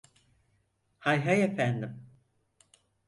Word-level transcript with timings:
Hay 0.99 1.19
hay, 1.25 1.41
efendim. 1.41 1.93